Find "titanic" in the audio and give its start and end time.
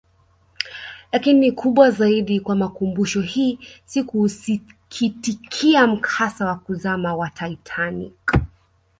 7.29-8.37